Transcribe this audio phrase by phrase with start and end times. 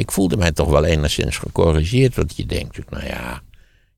[0.00, 2.16] ik voelde mij toch wel enigszins gecorrigeerd.
[2.16, 3.42] Want je denkt, nou ja,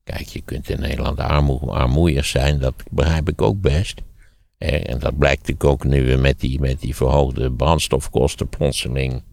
[0.03, 2.59] kijk, je kunt in Nederland armoe, armoeier zijn.
[2.59, 4.01] Dat begrijp ik ook best.
[4.57, 9.23] En dat blijkt natuurlijk ook nu weer met die, met die verhoogde brandstofkosten plotseling.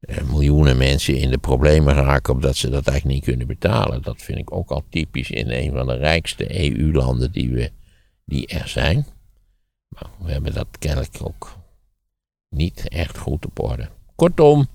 [0.00, 4.02] eh, miljoenen mensen in de problemen raken omdat ze dat eigenlijk niet kunnen betalen.
[4.02, 7.70] Dat vind ik ook al typisch in een van de rijkste EU-landen die,
[8.24, 9.06] die er zijn.
[9.88, 11.56] Maar we hebben dat kennelijk ook
[12.48, 13.88] niet echt goed op orde.
[14.14, 14.68] Kortom,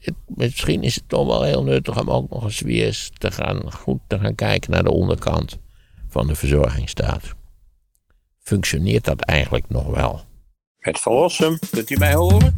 [0.00, 3.30] het, misschien is het toch wel heel nuttig om ook nog eens weer eens te
[3.30, 5.58] gaan, goed te gaan kijken naar de onderkant
[6.08, 7.34] van de verzorgingsstaat.
[8.42, 10.20] Functioneert dat eigenlijk nog wel?
[10.78, 12.54] Het verlossen, kunt u mij horen?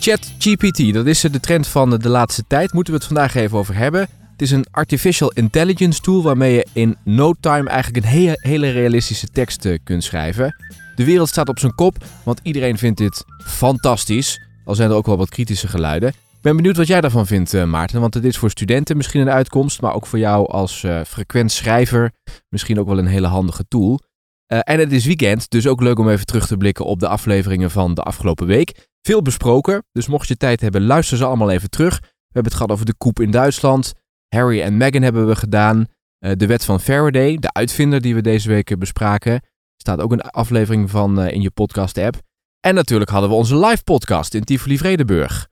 [0.00, 2.72] ChatGPT, dat is de trend van de laatste tijd.
[2.72, 4.00] Moeten we het vandaag even over hebben.
[4.32, 8.70] Het is een artificial intelligence tool waarmee je in no time eigenlijk een hele, hele
[8.70, 10.56] realistische tekst eh, kunt schrijven.
[10.94, 14.40] De wereld staat op zijn kop, want iedereen vindt dit fantastisch.
[14.64, 16.08] Al zijn er ook wel wat kritische geluiden.
[16.08, 18.00] Ik ben benieuwd wat jij daarvan vindt, eh, Maarten.
[18.00, 21.52] Want het is voor studenten misschien een uitkomst, maar ook voor jou als eh, frequent
[21.52, 22.12] schrijver
[22.48, 24.00] misschien ook wel een hele handige tool.
[24.46, 27.08] Eh, en het is weekend, dus ook leuk om even terug te blikken op de
[27.08, 28.88] afleveringen van de afgelopen week.
[29.02, 31.98] Veel besproken, dus mocht je tijd hebben, luister ze allemaal even terug.
[32.00, 32.06] We
[32.38, 33.92] hebben het gehad over de koep in Duitsland.
[34.28, 35.86] Harry en Meghan hebben we gedaan.
[36.18, 39.40] De wet van Faraday, de uitvinder die we deze week bespraken.
[39.82, 42.16] Staat ook een aflevering van eh, in je podcast-app.
[42.60, 45.48] En natuurlijk hadden we onze live podcast in Tivoli Vredenburg.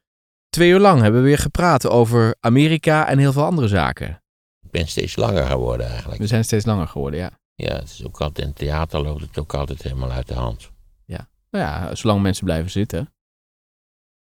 [0.49, 4.23] Twee uur lang hebben we weer gepraat over Amerika en heel veel andere zaken.
[4.63, 6.21] Ik ben steeds langer geworden eigenlijk.
[6.21, 7.31] We zijn steeds langer geworden, ja.
[7.55, 10.35] Ja, het is ook altijd in het theater loopt het ook altijd helemaal uit de
[10.35, 10.71] hand.
[11.53, 13.13] Nou ja, zolang mensen blijven zitten.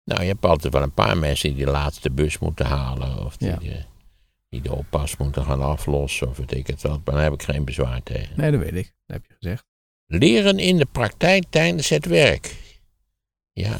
[0.04, 3.24] Nou, je hebt altijd wel een paar mensen die de laatste bus moeten halen.
[3.24, 3.56] Of die, Ja.
[3.56, 3.84] de,
[4.48, 6.28] die de oppas moeten gaan aflossen.
[6.28, 7.00] Of weet ik het wat.
[7.04, 8.36] Maar daar heb ik geen bezwaar tegen.
[8.36, 8.94] Nee, dat weet ik.
[9.06, 9.64] Dat heb je gezegd.
[10.18, 12.54] Leren in de praktijk tijdens het werk.
[13.52, 13.78] Ja,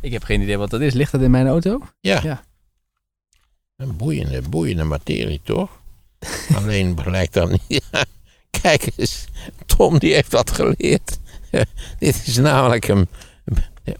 [0.00, 0.92] Ik heb geen idee wat dat is.
[0.94, 1.80] Ligt dat in mijn auto?
[2.00, 2.20] ja.
[2.22, 2.44] Ja.
[3.76, 5.80] Een boeiende, boeiende materie, toch?
[6.56, 7.84] Alleen blijkt dan niet.
[7.92, 8.04] Ja,
[8.70, 9.24] kijk eens,
[9.66, 11.18] Tom die heeft dat geleerd.
[11.98, 13.08] Dit is namelijk een.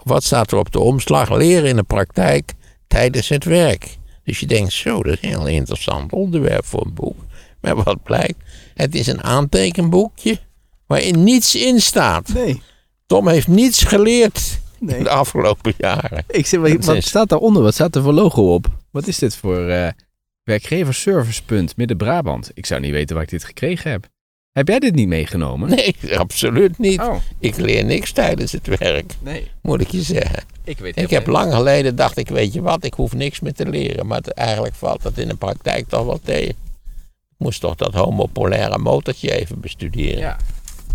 [0.03, 1.31] Wat staat er op de omslag?
[1.31, 2.53] Leren in de praktijk
[2.87, 3.97] tijdens het werk.
[4.23, 7.25] Dus je denkt, zo, dat is een heel interessant onderwerp voor een boek.
[7.61, 8.43] Maar wat blijkt?
[8.75, 10.39] Het is een aantekenboekje
[10.87, 12.29] waarin niets in staat.
[12.29, 12.63] Nee.
[13.07, 15.03] Tom heeft niets geleerd Nee.
[15.03, 16.25] de afgelopen jaren.
[16.29, 17.63] Ik zeg, wat, wat is- staat daaronder?
[17.63, 18.67] Wat staat er voor logo op?
[18.91, 19.89] Wat is dit voor eh
[20.45, 22.51] werkgeversservicepunt Midden-Brabant?
[22.55, 24.07] Ik zou niet weten waar ik dit gekregen heb.
[24.53, 25.69] Heb jij dit niet meegenomen?
[25.69, 27.01] Nee, absoluut niet.
[27.01, 29.51] Oh, Ik leer niks tijdens het werk, nee.
[29.63, 30.43] moet ik je zeggen.
[30.65, 33.53] Ik weet Ik heb lang geleden dacht ik, weet je wat, ik hoef niks meer
[33.53, 34.07] te leren.
[34.07, 36.49] Maar het- eigenlijk valt dat in de praktijk toch wel tegen.
[36.49, 36.57] Ik
[37.39, 40.19] moest toch dat homopolaire motortje even bestuderen.
[40.19, 40.37] Ja.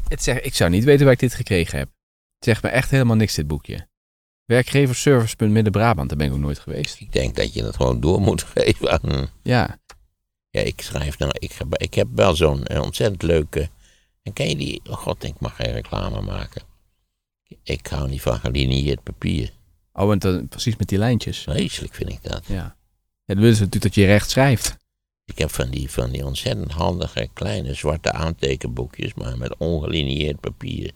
[0.09, 1.87] Het zeg, ik zou niet weten waar ik dit gekregen heb.
[2.35, 3.87] Het zegt me echt helemaal niks, dit boekje.
[4.45, 6.99] Werkgeversservicepunt Midden-Brabant, daar ben ik ook nooit geweest.
[6.99, 9.29] Ik denk dat je het gewoon door moet geven aan...
[9.43, 9.79] Ja.
[10.49, 13.69] Ja, ik schrijf nou, ik, heb- ik heb wel zo'n eh, ontzettend leuke...
[14.23, 14.81] En ken je die...
[14.89, 16.61] Oh god, ik mag geen reclame maken.
[17.63, 19.53] Ik hou niet van gelinieerd papier.
[19.93, 21.39] Oh, en dan, precies met die lijntjes.
[21.39, 22.45] Vreselijk vind ik dat.
[22.47, 22.53] Ja.
[22.55, 22.75] Ja,
[23.25, 24.77] dan willen ze natuurlijk dat je recht schrijft.
[25.29, 30.91] Ik heb van die, van die ontzettend handige kleine zwarte aantekenboekjes, maar met ongelinieerd papier.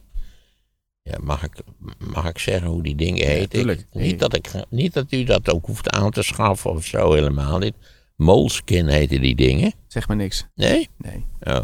[1.01, 1.51] Ja, mag, ik,
[1.97, 3.69] mag ik zeggen hoe die dingen heten?
[3.69, 7.13] Ik- niet, dat ik, niet dat u dat ook hoeft aan te schaffen of zo,
[7.13, 7.75] helemaal niet.
[8.15, 9.73] Moleskin heten die dingen.
[9.87, 10.45] Zeg maar niks.
[10.55, 10.89] Nee?
[10.97, 11.25] Nee.
[11.41, 11.63] Oh.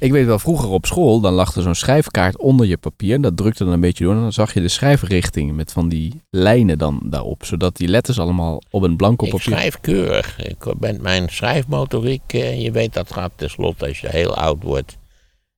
[0.00, 3.20] Ik weet wel, vroeger op school, dan lag er zo'n schrijfkaart onder je papier.
[3.20, 6.22] Dat drukte dan een beetje door en dan zag je de schrijfrichting met van die
[6.30, 7.44] lijnen dan daarop.
[7.44, 9.52] Zodat die letters allemaal op een blanco Ik papier...
[9.52, 10.38] schrijf keurig.
[10.38, 14.98] Ik ben mijn schrijfmotoriek, eh, je weet dat gaat tenslotte als je heel oud wordt.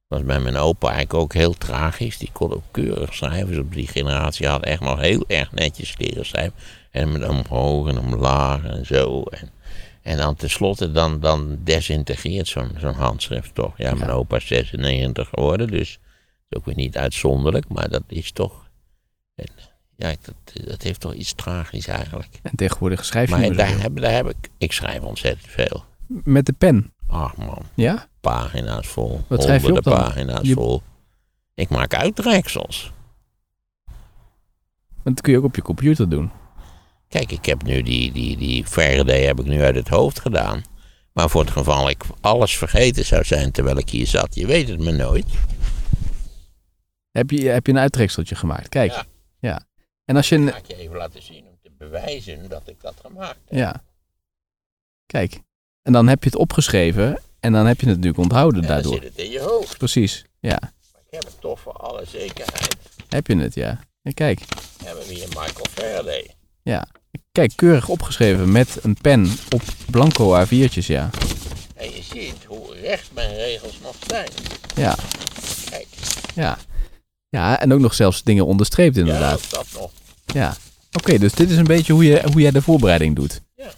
[0.09, 2.19] was bij mijn opa eigenlijk ook heel tragisch.
[2.19, 3.49] Die kon ook keurig schrijven.
[3.49, 6.55] Dus op die generatie had echt nog heel erg netjes leren schrijven.
[6.91, 9.23] En met omhoog en omlaag en zo.
[9.23, 9.51] En,
[10.03, 13.73] en dan tenslotte dan, dan desintegreert zo'n zo'n handschrift toch.
[13.79, 14.15] Ja, mijn Ja.
[14.15, 16.03] opa is 96 geworden, dus dat
[16.49, 17.69] is ook weer niet uitzonderlijk.
[17.69, 18.69] Maar dat is toch...
[19.35, 19.47] en,
[19.97, 22.39] ja, dat, dat heeft toch iets tragisch eigenlijk.
[22.43, 24.49] En tegenwoordig schrijf je Maar daar heb, daar heb ik...
[24.59, 25.85] Ik schrijf ontzettend veel.
[26.07, 26.93] Met de pen.
[27.09, 28.07] Ach man, Ja?
[28.21, 29.21] pagina's vol.
[29.29, 29.93] Wat schrijf je op dan?
[29.95, 30.83] pagina's Je- vol.
[31.55, 32.93] Ik maak uittreksels.
[35.03, 36.31] Want dat kun je ook op je computer doen.
[37.13, 40.63] Kijk, ik heb nu die, die, die Faraday heb ik nu uit het hoofd gedaan.
[41.13, 44.69] Maar voor het geval ik alles vergeten zou zijn terwijl ik hier zat, je weet
[44.69, 45.27] het me nooit.
[47.11, 48.69] Heb je, heb je een uittrekseltje gemaakt?
[48.69, 48.93] Kijk.
[48.93, 49.05] Ja.
[49.41, 49.67] Ja.
[50.05, 50.45] En als je een...
[50.45, 53.59] Dat ga ik je even laten zien om te bewijzen dat ik dat gemaakt heb.
[53.59, 53.85] Ja.
[55.07, 55.41] Kijk.
[55.83, 58.77] En dan heb je het opgeschreven en dan heb je het natuurlijk onthouden En dan
[58.77, 58.95] daardoor.
[58.95, 59.79] zit het in je hoofd.
[59.79, 60.25] Precies.
[60.41, 60.59] Ja.
[60.61, 62.77] Maar ik heb het toch voor alle zekerheid
[63.09, 63.81] Heb je het, ja.
[64.03, 64.41] ja kijk.
[64.85, 66.35] Hebben we hier Michael Faraday.
[66.63, 66.87] Ja.
[67.33, 71.11] Kijk, keurig opgeschreven met een pen op blanco A4'tjes, ja.
[71.75, 74.29] En je ziet hoe recht mijn regels nog zijn.
[74.75, 74.97] Ja,
[75.71, 75.87] Kijk,
[76.35, 76.59] ja.
[77.29, 79.35] Ja, en ook nog zelfs dingen onderstreept ja, inderdaad.
[79.45, 79.91] ook dat nog.
[80.27, 80.57] Ja.
[80.93, 83.41] Oké, dus dit is een beetje hoe, je, hoe jij de voorbereiding doet.
[83.55, 83.71] Ja.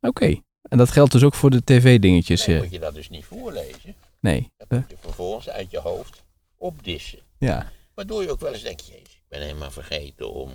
[0.00, 0.40] Oké.
[0.62, 2.44] En dat geldt dus ook voor de tv-dingetjes.
[2.44, 3.94] Dan eh, moet je dat dus niet voorlezen.
[4.20, 4.50] Nee.
[4.56, 6.22] Dat moet je vervolgens uit je hoofd
[6.56, 7.18] opdissen.
[7.38, 7.70] ja.
[7.94, 10.50] Waardoor je ook wel eens denkt, jezus, ik ben helemaal vergeten om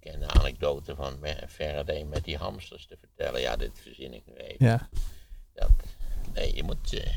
[0.00, 1.12] bekende anekdote van
[1.48, 3.40] Faraday met die hamsters te vertellen.
[3.40, 4.66] Ja, dit verzin ik nu even.
[4.66, 4.88] Ja.
[5.54, 5.70] Dat,
[6.34, 7.12] nee, je moet, eh,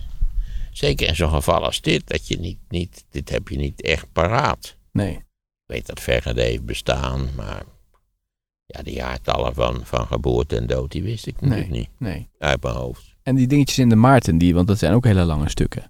[0.72, 4.12] zeker in zo'n geval als dit, dat je niet, niet, dit heb je niet echt
[4.12, 4.76] paraat.
[4.92, 5.14] Nee.
[5.16, 5.24] Ik
[5.66, 7.64] weet dat Faraday heeft bestaan, maar
[8.66, 12.30] ja, de jaartallen van, van geboorte en dood, die wist ik natuurlijk niet Nee.
[12.38, 13.16] uit mijn hoofd.
[13.24, 15.84] En die dingetjes in de Maarten, die, want dat zijn ook hele lange stukken.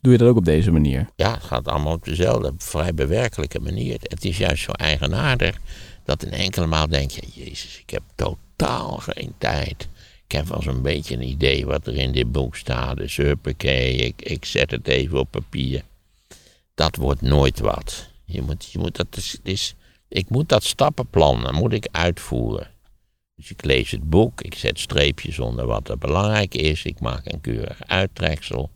[0.00, 1.08] Doe je dat ook op deze manier?
[1.16, 3.98] Ja, het gaat allemaal op dezelfde vrij bewerkelijke manier.
[4.02, 5.58] Het is juist zo eigenaardig
[6.08, 9.88] dat in enkele maal denk je, jezus, ik heb totaal geen tijd.
[10.24, 12.96] Ik heb wel zo'n beetje een idee wat er in dit boek staat.
[12.96, 15.82] Dus huppakee, ik, ik zet het even op papier.
[16.74, 18.10] Dat wordt nooit wat.
[18.24, 19.74] Je moet, je moet dat is, het is,
[20.08, 22.70] ik moet dat stappenplan, dat moet ik uitvoeren.
[23.36, 26.84] Dus ik lees het boek, ik zet streepjes onder wat er belangrijk is.
[26.84, 28.70] Ik maak een keurig uittreksel.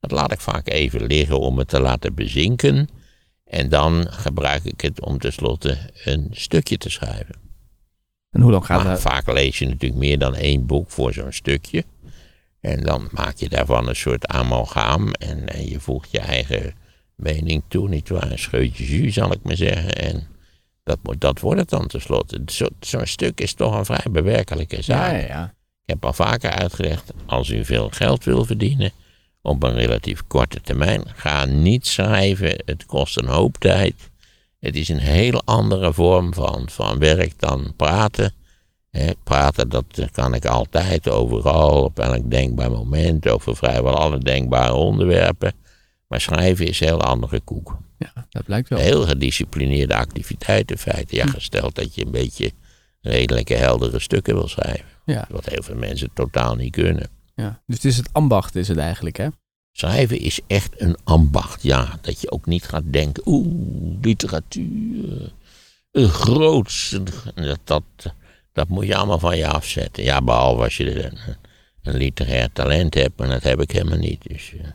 [0.00, 2.88] Dat laat ik vaak even liggen om het te laten bezinken.
[3.46, 7.34] En dan gebruik ik het om tenslotte een stukje te schrijven.
[8.30, 9.00] En hoe lang gaat Maar dat?
[9.00, 11.84] vaak lees je natuurlijk meer dan één boek voor zo'n stukje.
[12.60, 15.12] En dan maak je daarvan een soort amalgaam.
[15.12, 16.74] En, en je voegt je eigen
[17.14, 18.30] mening toe, nietwaar?
[18.30, 19.92] Een scheutje jus, zal ik maar zeggen.
[19.96, 20.26] En
[20.82, 22.42] dat, moet- dat wordt het dan tenslotte.
[22.46, 25.28] Zo- Zo'n stuk is toch een vrij bewerkelijke zaak.
[25.28, 25.44] Ja.
[25.84, 28.92] Ik heb al vaker uitgelegd, als u veel geld wil verdienen
[29.46, 32.62] op een relatief korte termijn, ga niet schrijven.
[32.64, 33.94] Het kost een hoop tijd.
[34.60, 38.34] Het is een heel andere vorm van, van werk dan praten.
[39.24, 45.52] Praten, dat kan ik altijd, overal, op elk denkbaar moment, over vrijwel alle denkbare onderwerpen.
[46.08, 47.78] Maar schrijven is een heel andere koek.
[47.98, 48.78] ja, dat blijkt wel.
[48.78, 51.16] Heel gedisciplineerde activiteit in feite.
[51.16, 52.52] Ja, gesteld dat je een beetje
[53.00, 54.86] redelijke, heldere stukken wil schrijven.
[55.04, 57.15] Ja, Wat heel veel mensen totaal niet kunnen.
[57.36, 57.62] Ja.
[57.66, 59.28] Dus het is het ambacht, is het eigenlijk, hè?
[59.72, 61.98] Schrijven is echt een ambacht, ja.
[62.00, 65.32] Dat je ook niet gaat denken, oeh, literatuur,
[65.90, 66.98] een groots.
[67.34, 67.82] Dat, dat,
[68.52, 70.04] dat moet je allemaal van je afzetten.
[70.04, 71.18] Ja, behalve als je een,
[71.82, 74.28] een literair talent hebt, maar dat heb ik helemaal niet.
[74.28, 74.66] Dus eh,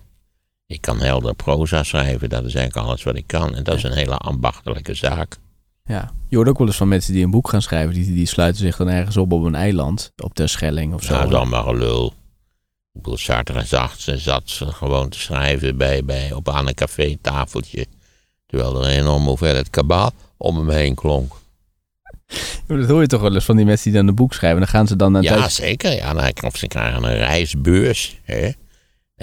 [0.65, 3.55] ik kan helder proza schrijven, dat is eigenlijk alles wat ik kan.
[3.55, 5.37] En dat is een hele ambachtelijke zaak.
[5.83, 6.11] Ja.
[6.27, 8.61] Je hoort ook wel eens van mensen die een boek gaan schrijven, die, die sluiten
[8.61, 11.13] zich dan ergens op op een eiland, op Terschelling of zo.
[11.13, 12.13] Nou, dan maar gelul.
[12.93, 16.73] Ik bedoel, Sartre zat, ze zat ze gewoon te schrijven bij, bij, op aan een
[16.73, 17.85] café-tafeltje.
[18.45, 21.33] Terwijl er een enorme hoeveelheid kabaal om hem heen klonk.
[22.67, 24.59] Dat hoor je toch wel eens van die mensen die dan een boek schrijven.
[24.59, 25.91] Dan gaan ze dan een Ja, zeker.
[25.91, 28.19] Ja, nou, of ze krijgen een reisbeurs.
[28.23, 28.51] Hè?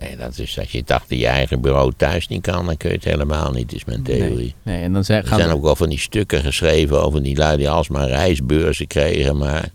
[0.00, 2.88] Nee, dat is als je dacht dat je eigen bureau thuis niet kan, dan kun
[2.88, 4.54] je het helemaal niet, is mijn theorie.
[4.62, 7.36] Nee, nee, en dan zijn, Er zijn ook wel van die stukken geschreven over die
[7.36, 9.68] lui die alsmaar reisbeurzen kregen, maar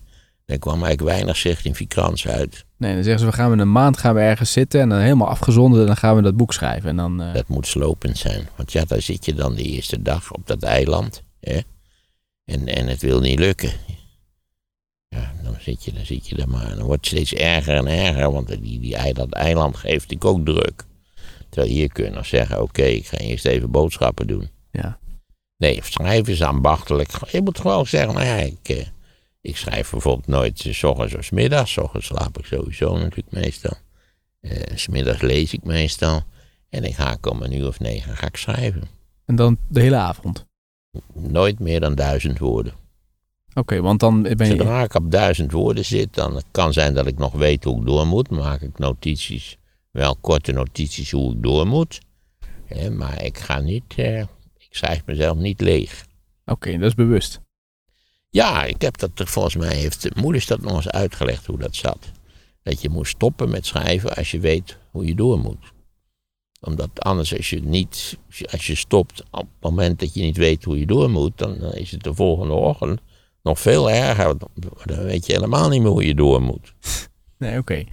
[0.45, 2.66] er kwam eigenlijk weinig significants uit.
[2.78, 5.00] nee, dan zeggen ze, we gaan we een maand gaan we ergens zitten en dan
[5.00, 6.90] helemaal afgezonderd en dan gaan we dat boek schrijven.
[6.90, 8.48] En dan, eh, Dat moet slopend zijn.
[8.56, 11.24] Want ja, daar zit je dan de eerste dag op dat eiland.
[11.40, 11.60] Hè?
[12.45, 13.71] En, en het wil niet lukken.
[15.07, 16.76] Ja, dan zit je, dan zit je er maar.
[16.76, 18.31] Dan wordt het steeds erger en erger.
[18.31, 20.85] Want die, die, dat eiland geeft ik ook druk.
[21.50, 24.50] Terwijl hier kun je nog zeggen, oké, ik ga eerst even boodschappen doen.
[24.71, 25.02] ja.
[25.57, 27.09] Nee, schrijven is ambachtelijk.
[27.31, 28.85] Je moet gewoon zeggen, nou ja, ik, eh,
[29.44, 31.71] ik schrijf bijvoorbeeld nooit eh, s ochtends of 's middags.
[31.71, 33.73] S ochtends slaap ik sowieso natuurlijk meestal.
[34.42, 36.23] Eh, s middags lees ik meestal.
[36.69, 38.83] En ik ga om een uur of negen ga ik schrijven.
[39.26, 40.45] En dan de hele avond.
[41.14, 42.73] Nooit meer dan duizend woorden.
[43.54, 44.45] Oké, want dan ben je...
[44.45, 47.85] Zodra ik op duizend woorden zit, dan kan zijn dat ik nog weet hoe ik
[47.85, 48.30] door moet.
[48.30, 49.57] Dan maak ik notities,
[49.92, 52.00] wel korte notities hoe ik door moet.
[52.92, 54.19] Maar ik ga niet, eh,
[54.57, 56.06] ik schrijf mezelf niet leeg.
[56.45, 57.42] Oké, dat is bewust.
[58.33, 62.11] Ja, ik heb dat, volgens mij heeft moeder dat nog eens uitgelegd hoe dat zat.
[62.63, 65.71] Dat je moet stoppen met schrijven als je weet hoe je door moet.
[66.61, 68.18] Omdat anders als je niet,
[68.52, 71.73] als je stopt op het moment dat je niet weet hoe je door moet, dan
[71.73, 73.02] is het de volgende ochtend
[73.42, 74.37] nog veel erger.
[74.85, 76.73] Dan weet je helemaal niet meer hoe je door moet.
[77.37, 77.83] Nee, oké.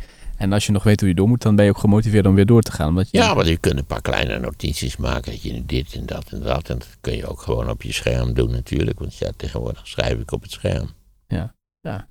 [0.41, 2.35] En als je nog weet hoe je door moet, dan ben je ook gemotiveerd om
[2.35, 2.89] weer door te gaan.
[2.89, 3.19] Omdat je...
[3.19, 5.33] Ja, want je kunt een paar kleine notities maken.
[5.33, 6.69] Dat je dit en dat en dat.
[6.69, 8.99] En dat kun je ook gewoon op je scherm doen natuurlijk.
[8.99, 10.91] Want ja, tegenwoordig schrijf ik op het scherm.
[11.29, 11.55] ja.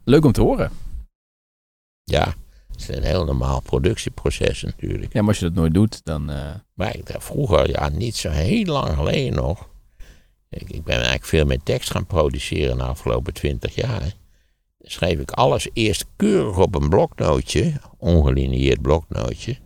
[0.03, 0.71] Leuk om te horen.
[2.03, 2.33] Ja,
[2.71, 5.13] het is een heel normaal productieproces natuurlijk.
[5.13, 6.29] Ja, maar als je dat nooit doet, dan...
[6.29, 9.69] eh, Maar ik dacht vroeger, ja, niet zo heel lang geleden nog.
[10.49, 14.13] Ik, ik ben eigenlijk veel meer tekst gaan produceren de afgelopen twintig jaar.
[14.79, 19.57] Schreef ik alles eerst keurig op een bloknootje, ongelineerd bloknootje.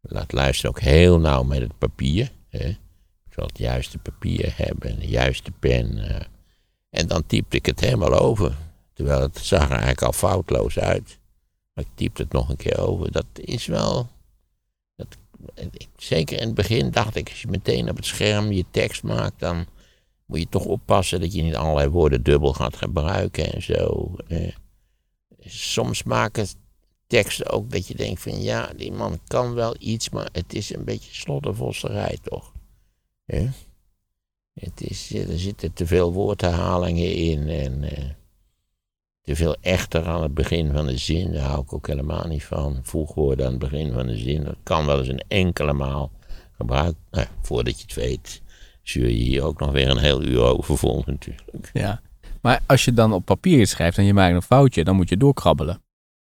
[0.00, 2.32] Laat luisteren ook heel nauw met het papier.
[2.48, 2.68] Hè.
[2.68, 5.98] Ik zal het juiste papier hebben, de juiste pen.
[5.98, 6.20] eh.
[6.90, 8.56] En dan typte ik het helemaal over.
[8.92, 11.18] Terwijl het zag er eigenlijk al foutloos uit.
[11.72, 13.12] Maar ik typte het nog een keer over.
[13.12, 14.08] Dat is wel.
[14.96, 15.16] Dat,
[15.96, 19.40] zeker in het begin dacht ik, als je meteen op het scherm je tekst maakt,
[19.40, 19.66] dan
[20.26, 24.14] moet je toch oppassen dat je niet allerlei woorden dubbel gaat gebruiken en zo.
[25.38, 26.46] Soms maken
[27.06, 30.74] teksten ook dat je denkt van ja, die man kan wel iets, maar het is
[30.74, 32.52] een beetje sloddervosserij toch.
[33.24, 33.48] Hè?
[34.60, 38.04] Het is, er zitten te veel woordherhalingen in en eh,
[39.22, 41.32] te veel echter aan het begin van de zin.
[41.32, 42.78] Daar hou ik ook helemaal niet van.
[42.82, 44.44] Voegwoorden aan het begin van de zin.
[44.44, 46.10] Dat kan wel eens een enkele maal
[46.52, 46.98] gebruikt.
[47.10, 48.42] Nou, voordat je het weet,
[48.88, 51.70] zul je hier ook nog weer een heel uur over vol natuurlijk.
[51.72, 52.00] Ja.
[52.40, 55.08] Maar als je dan op papier iets schrijft en je maakt een foutje, dan moet
[55.08, 55.82] je doorkrabbelen.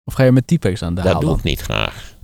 [0.05, 1.39] Of ga je met typex aan de haal Dat doe dan?
[1.39, 2.17] ik niet graag.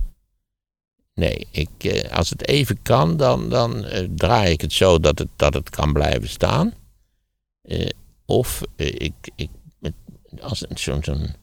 [1.13, 5.19] Nee, ik, eh, als het even kan, dan, dan eh, draai ik het zo dat
[5.19, 6.73] het, dat het kan blijven staan.
[7.61, 7.89] Eh,
[8.25, 9.93] of ik, ik, met,
[10.39, 11.35] als, het zo'n zo'n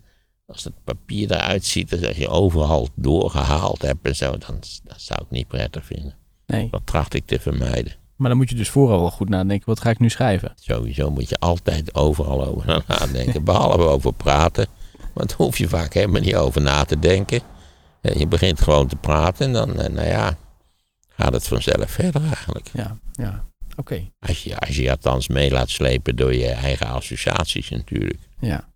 [0.47, 5.23] als het papier eruit ziet, dat je overal doorgehaald hebt en zo, dan, dat zou
[5.23, 6.16] ik niet prettig vinden.
[6.47, 6.68] Nee.
[6.71, 7.92] Dat tracht ik te vermijden.
[8.19, 10.53] Maar dan moet je dus vooral wel goed nadenken, wat ga ik nu schrijven?
[10.61, 14.67] Sowieso moet je altijd overal over nadenken, behalve over praten.
[15.15, 17.41] Want daar hoef je vaak helemaal niet over na te denken.
[18.01, 20.37] Eh, Je begint gewoon te praten en dan, eh, nou ja,
[21.09, 22.71] gaat het vanzelf verder eigenlijk.
[22.73, 23.45] Ja, ja.
[23.77, 24.11] Oké.
[24.21, 28.19] Als je, als je je althans mee laat slepen door je eigen associaties natuurlijk.
[28.41, 28.69] Ja.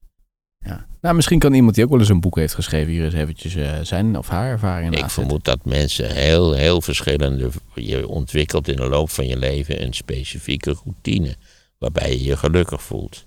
[0.65, 0.87] Ja.
[1.01, 3.55] Nou, misschien kan iemand die ook wel eens een boek heeft geschreven hier eens eventjes
[3.55, 7.51] eh, zijn of haar ervaringen Ik vermoed dat mensen heel, heel verschillende.
[7.75, 11.37] Je ontwikkelt in de loop van je leven een specifieke routine.
[11.79, 13.27] Waarbij je je gelukkig voelt.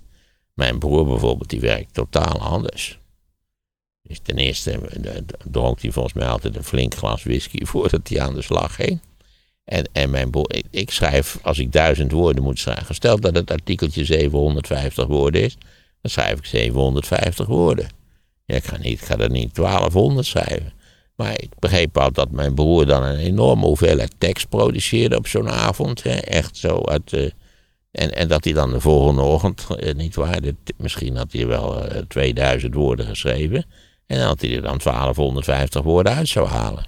[0.54, 3.00] Mijn broer bijvoorbeeld, die werkt totaal anders.
[4.02, 5.12] Dus ten eerste eh,
[5.44, 9.00] dronk hij volgens mij altijd een flink glas whisky voordat hij aan de slag ging.
[9.64, 13.36] En, en mijn broer, ik, ik schrijf, als ik duizend woorden moet schrijven, stel dat
[13.36, 15.58] het artikeltje 750 woorden is,
[16.06, 17.88] dan schrijf ik 750 woorden.
[18.46, 20.74] Ja, ik ga, niet, ik ga er niet 1200 schrijven.
[21.16, 25.50] Maar ik begreep al dat mijn broer dan een enorme hoeveelheid tekst produceerde op zo'n
[25.50, 26.04] avond.
[26.04, 27.14] Hè, echt zo uit.
[27.14, 27.30] eh,
[27.92, 31.48] en, en dat hij dan de volgende ochtend, eh, niet waar, dit- misschien had hij
[31.48, 33.66] wel eh, 2000 woorden geschreven.
[34.06, 36.86] En dan had hij er dan 1250 woorden uit zou halen.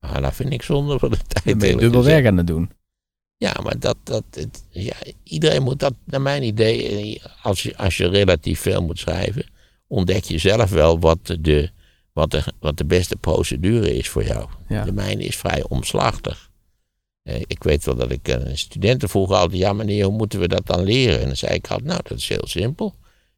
[0.00, 1.44] Maar dat vind ik zonde voor de tijd.
[1.44, 2.70] Je eerlijk dubbel werk aan het doen.
[3.40, 7.76] Ja, maar dat, dat, het- ja, iedereen moet dat, naar mijn idee, eh, als je,
[7.76, 9.46] als je relatief veel moet schrijven,
[9.86, 11.70] ontdek je zelf wel wat de,
[12.12, 14.48] wat de, wat de beste procedure is voor jou.
[14.68, 14.84] Ja.
[14.84, 16.50] De mijne is vrij omslachtig.
[17.22, 20.48] Eh, Ik weet wel dat ik eh, studenten vroegen altijd, ja meneer, hoe moeten we
[20.48, 21.20] dat dan leren?
[21.20, 22.94] En dan zei ik altijd, nou dat is heel simpel.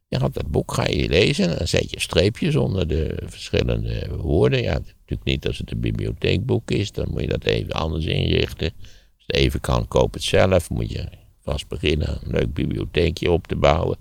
[0.07, 4.07] Je gaat dat boek ga je lezen en dan zet je streepjes onder de verschillende
[4.17, 4.61] woorden.
[4.61, 8.71] Ja, natuurlijk niet als het een bibliotheekboek is, dan moet je dat even anders inrichten.
[9.33, 10.69] Even kan, koop het zelf.
[10.69, 11.07] Moet je
[11.43, 13.97] vast beginnen een leuk bibliotheekje op te bouwen.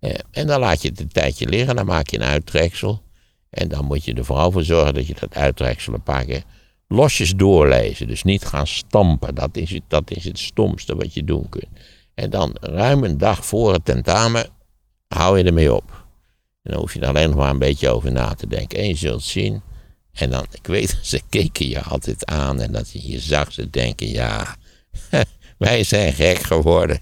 [0.00, 3.02] Eh, en dan laat je het een tijdje liggen, dan maak je een uittreksel.
[3.50, 6.42] En dan moet je er vooral voor zorgen dat je dat uittreksel een paar keer
[6.88, 8.06] losjes doorlezen.
[8.06, 11.68] Dus niet gaan stampen, dat is het, dat is het stomste wat je doen kunt.
[12.14, 14.46] En dan ruim een dag voor het tentamen
[15.08, 16.04] hou je ermee op.
[16.62, 18.78] En dan hoef je er alleen nog maar een beetje over na te denken.
[18.78, 19.62] En je zult zien.
[20.12, 23.70] En dan, ik weet, ze keken je altijd aan en dat je, je zag ze
[23.70, 24.56] denken, ja,
[25.58, 27.00] wij zijn gek geworden.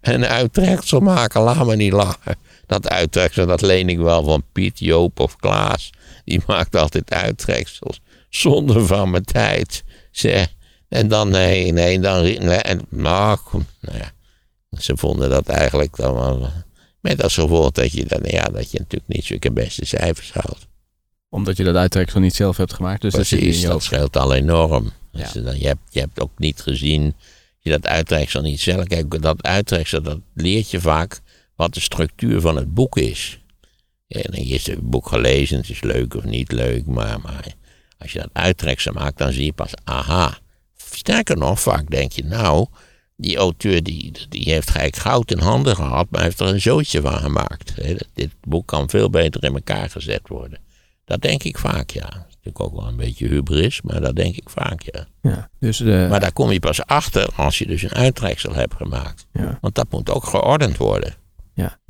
[0.00, 2.36] Een uittreksel maken, laat me niet lachen.
[2.66, 5.90] Dat uittreksel, dat leen ik wel van Piet, Joop of Klaas.
[6.24, 8.00] Die maakt altijd uittreksels.
[8.28, 9.84] Zonde van mijn tijd.
[10.10, 10.54] Zeg.
[10.88, 12.22] En dan, nee, nee, dan...
[12.22, 14.12] nee, en, nou, kom, nou ja.
[14.78, 16.50] Ze vonden dat eigenlijk dan wel...
[17.00, 20.66] Met als gevolg dat je, dan, ja, dat je natuurlijk niet zulke beste cijfers haalt.
[21.28, 23.00] Omdat je dat uittreksel niet zelf hebt gemaakt.
[23.00, 23.84] Dus dat Precies, je dat hoofd.
[23.84, 24.92] scheelt al enorm.
[25.16, 25.30] Ja.
[25.32, 27.14] Je, dan, je, hebt, je hebt ook niet gezien,
[27.58, 28.84] je dat uittreksel niet zelf.
[28.84, 31.20] Kijk, dat uittreksel, dat leert je vaak
[31.56, 33.40] wat de structuur van het boek is.
[34.08, 37.54] En dan is het boek gelezen, het is leuk of niet leuk, maar, maar
[37.98, 40.38] als je dat uittreksel maakt, dan zie je pas, aha.
[40.76, 42.66] Sterker nog, vaak denk je, nou,
[43.16, 47.00] die auteur die, die heeft gelijk goud in handen gehad, maar heeft er een zootje
[47.00, 47.74] van gemaakt.
[48.14, 50.60] Dit boek kan veel beter in elkaar gezet worden.
[51.04, 52.26] Dat denk ik vaak, ja.
[52.46, 55.06] Natuurlijk ook wel een beetje hubris, maar dat denk ik vaak, ja.
[55.22, 55.48] Ja.
[55.60, 59.26] Dus eh, Maar daar kom je pas achter als je dus een uittreksel hebt gemaakt.
[59.32, 59.58] ja.
[59.60, 61.14] Want dat moet ook geordend worden.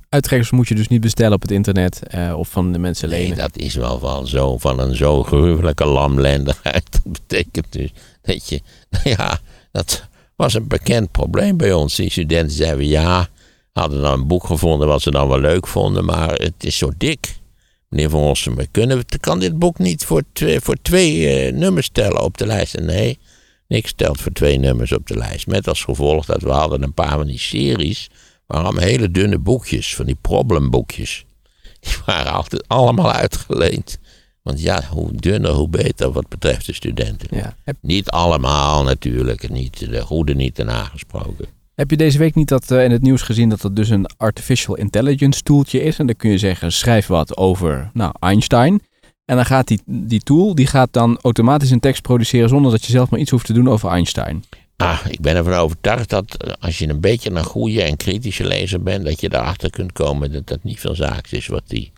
[0.09, 3.21] uittreksels moet je dus niet bestellen op het internet eh, of van de mensen Nee,
[3.23, 3.37] lenen.
[3.37, 6.87] dat is wel van, zo, van een zo gruwelijke lamlendigheid.
[6.93, 7.91] Dat betekent dus
[8.23, 8.61] dat je,
[8.91, 9.39] nou ja,
[9.73, 11.95] dat was een bekend probleem bij ons.
[11.95, 13.29] Die studenten zeiden ja,
[13.73, 16.91] hadden dan een boek gevonden wat ze dan wel leuk vonden, maar het is zo
[16.99, 17.37] dik.
[17.97, 21.89] Meneer Van Rossum, kunnen we, kan dit boek niet voor twee, voor twee eh, nummers
[21.89, 22.75] tellen op de lijst?
[22.75, 23.19] En nee,
[23.69, 25.47] niks telt voor twee nummers op de lijst.
[25.47, 28.11] Met als gevolg dat we hadden een paar van die series,
[28.47, 31.25] waarom hele dunne boekjes, van die problemboekjes.
[31.81, 33.99] Die waren altijd allemaal uitgeleend.
[34.43, 37.29] Want ja, hoe dunner, hoe beter wat betreft de studenten.
[37.31, 37.57] Ja.
[37.81, 41.47] Niet allemaal natuurlijk, niet, de goede niet ten aangesproken.
[41.77, 44.07] Heb je deze week niet dat eh, in het nieuws gezien dat dat dus een
[44.17, 45.99] artificial intelligence tooltje is?
[45.99, 48.81] En dan kun je zeggen, schrijf wat over nou, Einstein.
[49.25, 52.85] En dan gaat die, die tool, die gaat dan automatisch een tekst produceren zonder dat
[52.85, 54.45] je zelf maar iets hoeft te doen over Einstein.
[54.77, 58.47] Ah, ik ben ervan overtuigd dat eh, als je een beetje een goede en kritische
[58.47, 61.93] lezer bent, dat je erachter kunt komen dat dat niet veel zaaks is wat die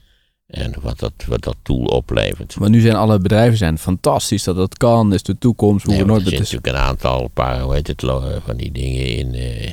[0.49, 2.59] en wat dat, wat dat tool oplevert.
[2.59, 5.85] Maar nu zijn alle bedrijven zijn fantastisch dat dat kan, is de toekomst.
[5.85, 8.01] We Nee, hoeven maar nooit er zit natuurlijk een aantal paar, hoe heet het,
[8.45, 9.35] van die dingen in.
[9.35, 9.69] eh,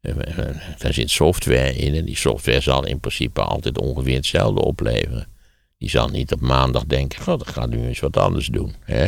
[0.00, 4.60] eh, eh, daar zit software in en die software zal in principe altijd ongeveer hetzelfde
[4.60, 5.26] opleveren.
[5.78, 8.74] Die zal niet op maandag denken, god, ik ga nu eens wat anders doen.
[8.80, 9.02] Hè?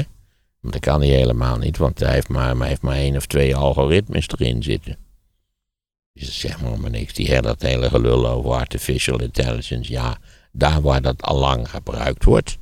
[0.60, 3.26] Want dat kan hij helemaal niet, want hij heeft maar, hij heeft maar één of
[3.26, 4.96] twee algoritmes erin zitten.
[6.12, 7.12] Dus zegt maar maar niks.
[7.12, 10.18] Die hele, dat hele gelul over artificial intelligence, ja,
[10.56, 12.58] daar waar dat allang gebruikt wordt.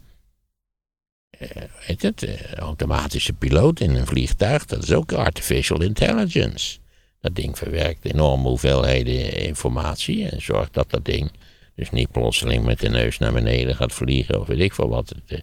[1.39, 6.79] eh, weet het, eh, automatische piloot in een vliegtuig, dat is ook artificial intelligence.
[7.21, 11.31] Dat ding verwerkt enorme hoeveelheden informatie en zorgt dat dat ding
[11.75, 15.09] dus niet plotseling met de neus naar beneden gaat vliegen of weet ik veel wat.
[15.09, 15.43] Het,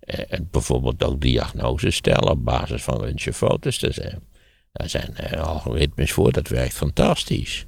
[0.00, 3.78] eh, bijvoorbeeld ook diagnoses stellen op basis van röntgenfoto's.
[3.78, 4.22] Daar zijn,
[4.72, 7.66] daar zijn algoritmes voor, dat werkt fantastisch.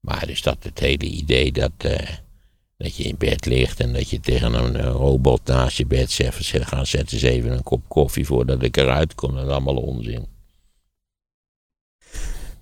[0.00, 1.72] Maar dus dat het hele idee dat,
[2.76, 6.10] dat je in bed ligt en dat je tegen een eh, robot naast je bed
[6.10, 9.50] zegt, zeg, ga zet eens even een kop koffie voordat ik eruit kom, dat is
[9.50, 10.26] allemaal onzin.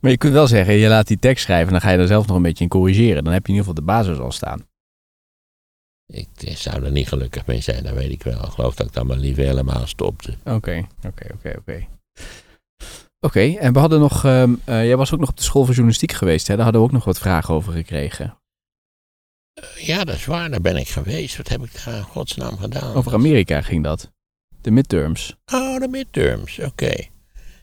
[0.00, 2.06] Maar je kunt wel zeggen, je laat die tekst schrijven en dan ga je er
[2.06, 3.24] zelf nog een beetje in corrigeren.
[3.24, 4.66] Dan heb je in ieder geval de basis al staan.
[6.06, 8.44] Ik zou er niet gelukkig mee zijn, dat weet ik wel.
[8.44, 10.36] Ik geloof dat ik dat maar liever helemaal stopte.
[10.44, 11.86] Oké, oké, oké, oké.
[13.20, 15.72] Oké, en we hadden nog, ehm, eh, jij was ook nog op de school voor
[15.74, 16.54] journalistiek geweest, hè?
[16.54, 18.38] Daar hadden we ook nog wat vragen over gekregen.
[19.76, 21.36] Ja, dat is waar, daar ben ik geweest.
[21.36, 22.94] Wat heb ik daar in godsnaam gedaan?
[22.94, 24.10] Over Amerika ging dat.
[24.60, 25.34] De midterms.
[25.52, 26.94] Oh, de midterms, oké.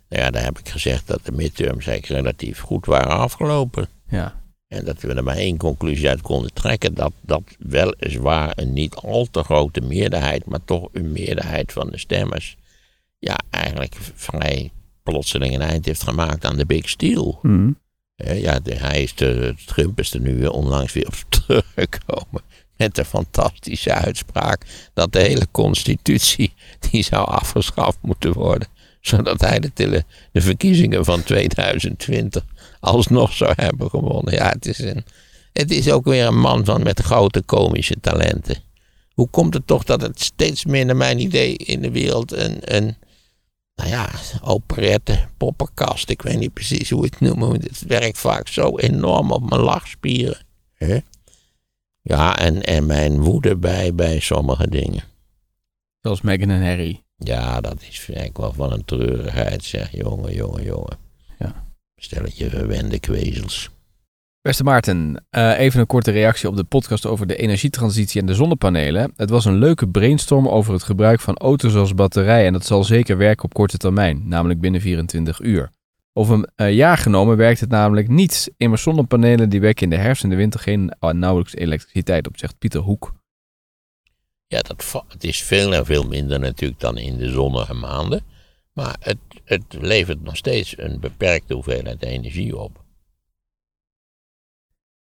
[0.10, 3.88] Nou ja, daar heb ik gezegd dat de midterms eigenlijk relatief goed waren afgelopen.
[4.08, 4.42] Ja.
[4.68, 6.94] En dat we er maar één conclusie uit konden trekken.
[6.94, 11.98] Dat dat weliswaar een niet al te grote meerderheid, maar toch een meerderheid van de
[11.98, 12.58] stemmers.
[13.20, 14.72] Ja, eigenlijk vrij
[15.04, 17.40] plotseling een eind heeft gemaakt aan de Big Steel.
[17.42, 17.72] Mhm.
[18.26, 22.42] Ja, hij is de, Trump is er nu onlangs weer op teruggekomen.
[22.78, 26.54] Met de fantastische uitspraak dat de hele constitutie
[26.92, 28.68] die zou afgeschaft moeten worden.
[29.02, 32.46] Zodat hij de, de verkiezingen van 2020
[32.80, 34.34] alsnog zou hebben gewonnen.
[34.34, 35.06] Ja, het is, een,
[35.54, 38.58] het is ook weer een man van, met grote komische talenten.
[39.14, 42.76] Hoe komt het toch dat het steeds meer, naar mijn idee, in de wereld een,
[42.76, 42.96] een
[43.76, 44.10] nou ja,
[44.44, 46.10] operette, poppenkast.
[46.10, 47.64] Ik weet niet precies hoe het noemen moet.
[47.64, 50.46] Het werkt vaak zo enorm op mijn lachspieren.
[50.74, 51.00] Hè?
[52.02, 55.04] Ja, en, en mijn woede bij, bij sommige dingen.
[56.02, 57.04] Zoals Meghan en Harry.
[57.18, 59.92] Ja, dat is eigenlijk wel van een treurigheid, zeg.
[59.92, 60.98] Jongen, jongen, jongen.
[61.40, 61.66] Ja.
[61.96, 63.70] Stelletje verwende kwezels.
[64.42, 68.34] Beste Maarten, eh, even een korte reactie op de podcast over de energietransitie en de
[68.34, 69.14] zonnepanelen.
[69.16, 72.84] Het was een leuke brainstorm over het gebruik van auto's als batterij en dat zal
[72.84, 75.70] zeker werken op korte termijn, namelijk binnen 24 uur.
[76.14, 78.52] Over een eh, jaar genomen werkt het namelijk niet.
[78.58, 82.38] Immers zonnepanelen die wekken in de herfst en de winter geen eh, nauwelijks elektriciteit op,
[82.38, 83.14] zegt Pieter Hoek.
[84.48, 88.22] Ja, dat, het is veel en veel minder natuurlijk dan in de zonnige maanden.
[88.74, 92.84] Maar het, het levert nog steeds een beperkte hoeveelheid energie op.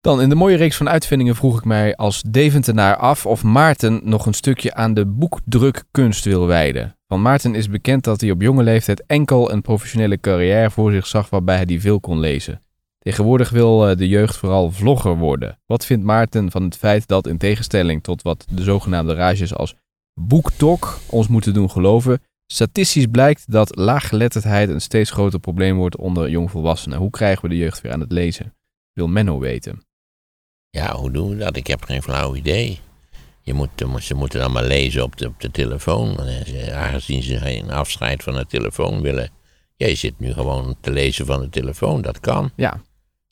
[0.06, 4.00] Dan in de mooie reeks van uitvindingen vroeg ik mij als Deventenaar af of Maarten
[4.04, 6.96] nog een stukje aan de boekdrukkunst wil wijden.
[7.06, 11.06] Van Maarten is bekend dat hij op jonge leeftijd enkel een professionele carrière voor zich
[11.06, 12.60] zag waarbij hij die veel kon lezen.
[12.98, 15.58] Tegenwoordig wil eh, de jeugd vooral vlogger worden.
[15.66, 19.74] Wat vindt Maarten van het feit dat in tegenstelling tot wat de zogenaamde rages als
[20.20, 26.30] boektok ons moeten doen geloven, statistisch blijkt dat laaggeletterdheid een steeds groter probleem wordt onder
[26.30, 26.98] jongvolwassenen.
[26.98, 28.54] Hoe krijgen we de jeugd weer aan het lezen?
[28.92, 29.84] Wil Menno weten.
[30.76, 31.56] Ja, hoe doen we dat?
[31.56, 32.80] Ik heb geen flauw idee.
[33.42, 33.68] Je moet,
[34.00, 36.18] ze moeten dan maar lezen op de, op de telefoon.
[36.26, 39.30] En ze- Aangezien ze geen afscheid van de telefoon willen.
[39.76, 42.50] Jij zit nu gewoon te lezen van de telefoon, dat kan.
[42.56, 42.80] Ja,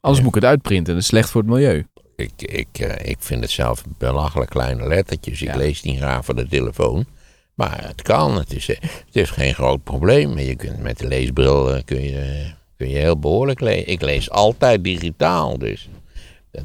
[0.00, 0.92] anders moet ik het uitprinten.
[0.94, 1.86] Dat is slecht voor het milieu.
[2.16, 5.42] Ik, ik, eh, ik vind het zelf belachelijk kleine lettertjes.
[5.42, 5.56] Ik Ja.
[5.56, 7.06] lees niet graag van de telefoon.
[7.54, 8.36] Maar het kan.
[8.38, 10.38] Het is, eh, het is geen groot probleem.
[10.38, 13.88] Je kunt met de leesbril eh, kun je, eh, kun je heel behoorlijk lezen.
[13.88, 15.88] Ik lees altijd digitaal, dus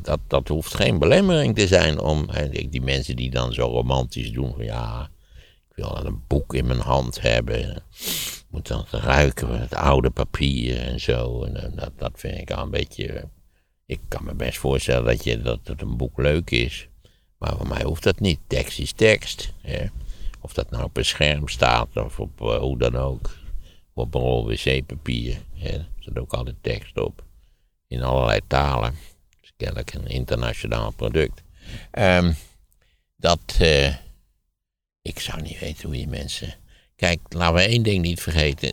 [0.02, 2.30] dat, dat hoeft geen belemmering te zijn om.
[2.70, 5.10] Die mensen die dan zo romantisch doen van ja,
[5.70, 7.84] ik wil een boek in mijn hand hebben.
[8.50, 11.44] Moet dan ruiken, het oude papier en zo.
[11.44, 13.30] En dat, dat vind ik al een beetje.
[13.86, 16.90] Ik kan me best voorstellen dat, je, dat een boek leuk is.
[17.38, 18.40] Maar voor mij hoeft dat niet.
[18.48, 19.54] Tekst is tekst.
[19.62, 19.86] Hè.
[20.42, 23.30] Of dat nou op een scherm staat of op uh, hoe dan ook.
[23.94, 25.38] Op een rol wc-papier.
[25.62, 27.24] Er zit ook altijd tekst op.
[27.88, 28.94] In allerlei talen.
[29.60, 31.42] Kennelijk een internationaal product.
[31.92, 32.36] Um,
[33.16, 33.58] dat.
[33.62, 33.96] Uh,
[35.02, 36.54] ik zou niet weten hoe je mensen.
[36.96, 38.72] Kijk, laten we één ding niet vergeten.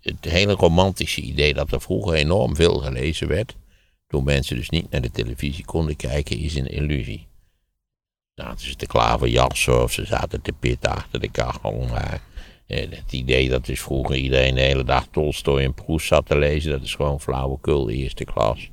[0.00, 3.56] Het hele romantische idee dat er vroeger enorm veel gelezen werd.
[4.06, 7.28] Toen mensen dus niet naar de televisie konden kijken, is een illusie
[8.36, 11.86] zaten ze te klaverjassen of ze zaten te pitten achter de kachel.
[12.66, 16.38] Eh, het idee dat dus vroeger iedereen de hele dag Tolstoy en Proust zat te
[16.38, 18.70] lezen, dat is gewoon flauwekul, eerste klas.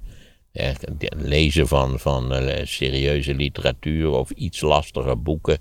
[0.54, 5.58] Het lezen van, van uh, serieuze literatuur of iets lastige boeken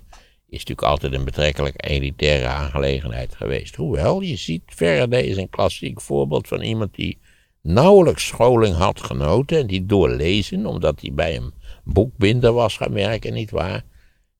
[0.47, 3.75] is natuurlijk altijd een betrekkelijk elitaire aangelegenheid geweest.
[3.75, 7.17] Hoewel, je ziet, Faraday is een klassiek voorbeeld van iemand die
[7.61, 11.53] nauwelijks scholing had genoten en die doorlezen, omdat hij bij een
[11.83, 13.83] boekbinder was gaan werken, niet waar,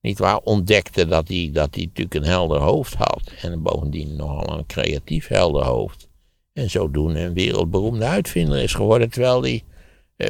[0.01, 3.31] niet waar, ontdekte dat hij, dat hij natuurlijk een helder hoofd had.
[3.41, 6.09] En bovendien nogal een creatief helder hoofd.
[6.53, 9.72] En zodoende een wereldberoemde uitvinder is geworden, terwijl hij, eh,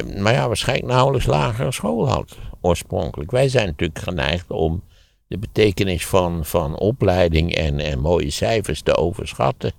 [0.02, 3.30] maar ja, waarschijnlijk nauwelijks lagere school had, oorspronkelijk.
[3.30, 4.82] Wij zijn natuurlijk geneigd om
[5.26, 9.72] de betekenis van, van opleiding en, en mooie cijfers te overschatten.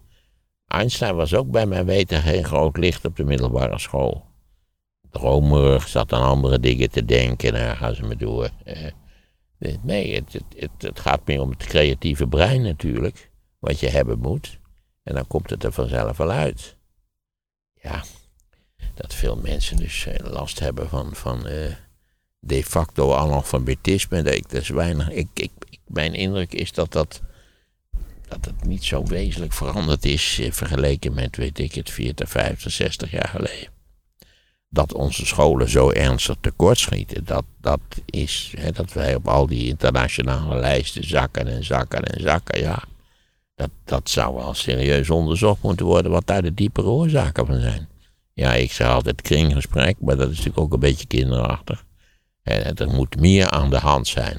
[0.67, 4.25] Einstein was ook bij mijn weten geen groot licht op de middelbare school.
[5.11, 8.49] Dromerig, zat aan andere dingen te denken, en daar gaan ze me door.
[8.63, 8.87] Eh,
[9.81, 14.59] Nee, het, het, het, gaat meer om het creatieve brein natuurlijk, wat je hebben moet.
[15.03, 16.77] En dan komt het er vanzelf wel uit.
[17.81, 18.03] Ja,
[18.95, 21.71] dat veel mensen dus eh, last hebben van, van uh,
[22.39, 24.21] de facto analfabetisme.
[24.21, 25.09] Dat ik dus weinig.
[25.09, 25.51] Ik, ik,
[25.87, 27.21] mijn indruk is dat dat,
[28.27, 32.71] dat het niet zo wezenlijk veranderd is eh, vergeleken met, weet ik het, 40, 50,
[32.71, 33.73] 60 jaar geleden
[34.75, 37.25] dat onze scholen zo ernstig tekortschieten.
[37.25, 42.21] Dat, dat is hè, dat wij op al die internationale lijsten zakken en zakken en
[42.21, 42.59] zakken.
[42.59, 42.83] Ja,
[43.55, 47.87] dat, dat zou wel serieus onderzocht moeten worden wat daar de diepere oorzaken van zijn.
[48.35, 51.85] Ja, ik zeg altijd kringgesprek, maar dat is natuurlijk ook een beetje kinderachtig.
[52.43, 54.35] En er moet meer aan de hand zijn.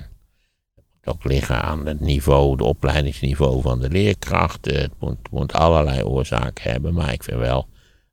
[0.75, 4.81] Het moet ook liggen aan het niveau, het opleidingsniveau van de leerkrachten.
[4.81, 7.69] Het moet, moet allerlei oorzaken hebben, maar ik vind wel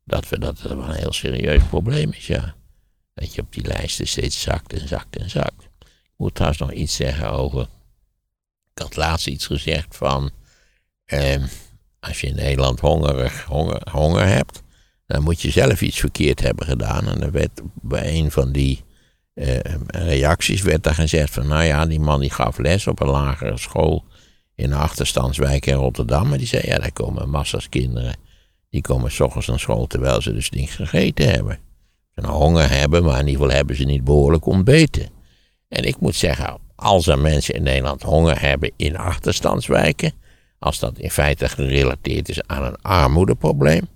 [0.06, 2.56] dat, we, dat het wel een heel serieus probleem is, ja.
[3.13, 5.69] Dat je op die lijsten steeds zakt en zakt en zakt.
[5.80, 7.62] Ik moet trouwens nog iets zeggen over.
[8.74, 10.32] Ik had laatst iets gezegd van.
[11.06, 11.43] Eh,
[12.00, 14.62] als je in Nederland hongerig, honger, honger hebt.
[15.13, 17.08] Dan moet je zelf iets verkeerd hebben gedaan.
[17.08, 18.84] En er werd bij een van die
[19.34, 21.47] eh, reacties werd daar gezegd van.
[21.47, 24.04] Nou ja, die man die gaf les op een lagere school.
[24.56, 26.32] in de achterstandswijk in Rotterdam.
[26.32, 28.15] En die zei: ja, daar komen massa's kinderen
[28.69, 31.60] die komen s ochtends naar school terwijl ze dus niets gegeten hebben.
[32.15, 35.10] Ze een honger hebben, maar in ieder geval hebben ze niet behoorlijk ontbeten.
[35.67, 40.13] En ik moet zeggen, als er mensen in Nederland honger hebben in achterstandswijken,
[40.60, 43.88] als dat in feite gerelateerd is aan een armoedeprobleem,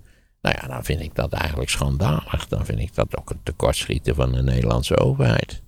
[0.52, 2.48] nou ja, dan vind ik dat eigenlijk schandalig.
[2.48, 5.62] Dan vind ik dat ook een tekortschieten van de Nederlandse overheid.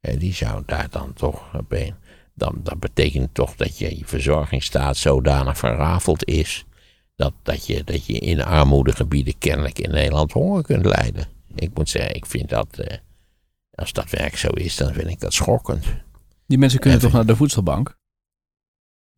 [0.00, 1.94] En die zou daar dan toch op een.
[2.34, 6.64] Dan, dat betekent toch dat je, je verzorgingsstaat zodanig verrafeld is
[7.16, 11.26] dat, dat, je, dat je in armoedegebieden kennelijk in Nederland honger kunt lijden.
[11.54, 12.96] Ik moet zeggen, ik vind dat, eh,
[13.74, 15.84] als dat werk zo is, dan vind ik dat schokkend.
[16.46, 17.98] Die mensen kunnen toch naar de voedselbank?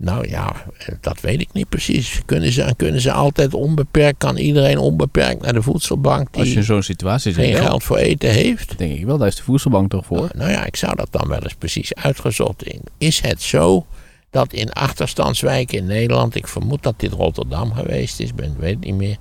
[0.03, 0.55] Nou ja,
[1.01, 2.23] dat weet ik niet precies.
[2.25, 6.63] Kunnen ze, kunnen ze altijd onbeperkt, kan iedereen onbeperkt naar de voedselbank die Als je
[6.63, 8.79] zo'n situatie geen geld voor eten heeft?
[8.79, 10.19] Denk ik wel, daar is de voedselbank toch voor?
[10.19, 12.81] Nou, nou ja, ik zou dat dan wel eens precies uitgezocht in.
[12.99, 13.87] Is het zo
[14.31, 18.95] dat in achterstandswijken in Nederland, ik vermoed dat dit Rotterdam geweest is, ben, weet niet
[18.95, 19.17] meer,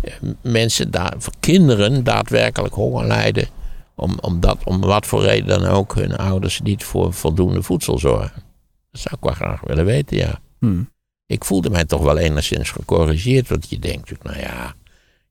[0.00, 0.12] eh,
[0.42, 3.48] mensen daar, kinderen daadwerkelijk honger lijden,
[3.94, 8.47] om, omdat, om wat voor reden dan ook hun ouders niet voor voldoende voedsel zorgen.
[8.98, 10.40] Dat zou ik wel graag willen weten, ja.
[10.58, 10.90] Hmm.
[11.26, 14.74] Ik voelde mij toch wel enigszins gecorrigeerd, want je denkt nou ja,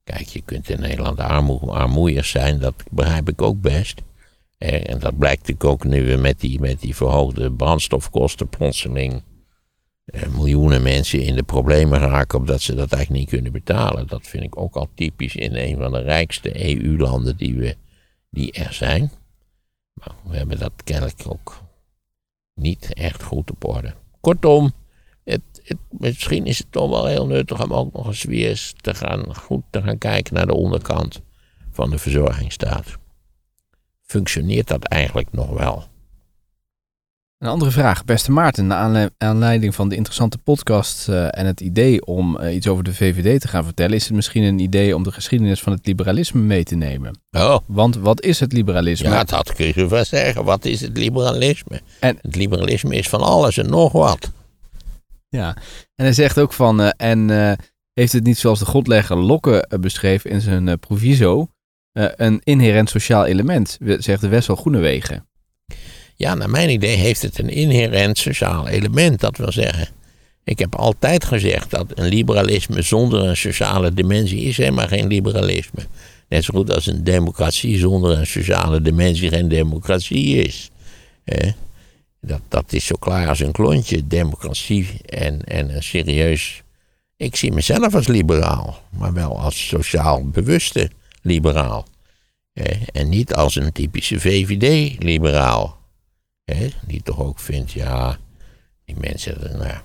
[0.04, 4.02] kijk, je kunt in Nederland armoe, armoeier zijn, dat begrijp ik ook best.
[4.58, 9.22] En dat blijkt natuurlijk ook nu weer met die, met die verhoogde brandstofkosten plotseling.
[10.30, 14.06] miljoenen mensen in de problemen raken omdat ze dat eigenlijk niet kunnen betalen.
[14.06, 17.76] Dat vind ik ook al typisch in een van de rijkste EU-landen die, we,
[18.30, 19.10] die er zijn.
[19.92, 21.67] Maar we hebben dat kennelijk ook
[22.58, 23.94] niet echt goed op orde.
[24.20, 24.72] Kortom,
[25.24, 28.94] het, het, misschien is het toch wel heel nuttig om ook nog eens weer te
[28.94, 31.20] gaan, goed te gaan kijken naar de onderkant
[31.70, 32.96] van de verzorgingsstaat.
[34.02, 35.84] Functioneert dat eigenlijk nog wel?
[37.38, 38.66] Een andere vraag, beste Maarten.
[38.66, 42.94] Naar aanleiding van de interessante podcast eh, en het idee om eh, iets over de
[42.94, 46.40] VVD te gaan vertellen, is het misschien een idee om de geschiedenis van het liberalisme
[46.40, 47.20] mee te nemen.
[47.30, 47.58] Oh.
[47.66, 49.08] Want wat is het liberalisme?
[49.08, 50.44] Ja, dat kun je wel zeggen.
[50.44, 51.80] Wat is het liberalisme?
[52.00, 54.30] En, het liberalisme is van alles en nog wat.
[55.28, 55.56] Ja,
[55.94, 57.30] en hij zegt ook van, uh, en
[57.92, 61.48] heeft het niet zoals de godlegger Lokke beschreef in zijn proviso,
[61.92, 65.28] een inherent sociaal element, zegt de Wessel Groenewegen.
[66.18, 69.20] Ja, naar mijn idee heeft het een inherent sociaal element.
[69.20, 69.88] Dat wil zeggen,
[70.44, 75.86] ik heb altijd gezegd dat een liberalisme zonder een sociale dimensie is helemaal geen liberalisme.
[76.28, 80.70] Net zo goed als een democratie zonder een sociale dimensie geen democratie is.
[82.20, 84.06] Dat, dat is zo klaar als een klontje.
[84.06, 86.62] Democratie en, en een serieus.
[87.16, 90.90] Ik zie mezelf als liberaal, maar wel als sociaal bewuste
[91.22, 91.86] liberaal.
[92.92, 95.77] En niet als een typische VVD-liberaal.
[96.86, 98.18] Die toch ook vindt, ja,
[98.84, 99.78] die mensen, nou,